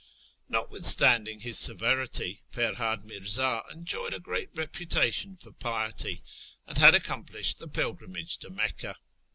Notwithstanding 0.49 1.41
his 1.41 1.59
severity, 1.59 2.41
Ferhad 2.51 3.03
Mi'rzd 3.03 3.69
enjoyed 3.71 4.15
a 4.15 4.19
gi'eat 4.19 4.49
reputation 4.57 5.35
for 5.35 5.51
piety, 5.51 6.23
and 6.65 6.79
had 6.79 6.95
accomplished 6.95 7.59
the 7.59 7.67
pilgrimage 7.67 8.39
to 8.39 8.49
Mecca. 8.49 8.95